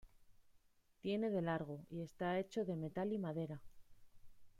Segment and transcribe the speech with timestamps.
[1.01, 3.61] Tiene de largo y está hecho de metal y madera.